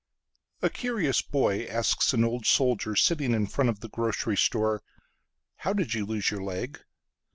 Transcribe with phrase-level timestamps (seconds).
[0.63, 6.07] A curious boy asks an old soldierSitting in front of the grocery store,"How did you
[6.07, 6.79] lose your leg?"